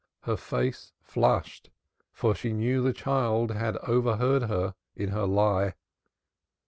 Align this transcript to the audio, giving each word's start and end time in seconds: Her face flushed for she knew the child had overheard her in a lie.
Her 0.23 0.35
face 0.35 0.93
flushed 0.99 1.69
for 2.11 2.33
she 2.33 2.53
knew 2.53 2.81
the 2.81 2.91
child 2.91 3.51
had 3.51 3.77
overheard 3.87 4.41
her 4.49 4.73
in 4.95 5.09
a 5.09 5.25
lie. 5.25 5.75